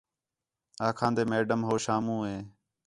آکھان٘دے 0.87 1.23
میڈم 1.31 1.61
ہو 1.67 1.73
شامو 1.85 2.17
ہے 2.27 2.37